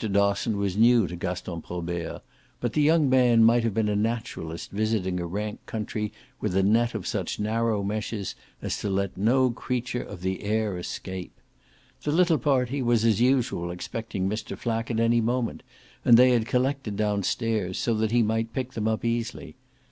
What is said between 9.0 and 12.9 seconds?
no creature of the air escape. The little party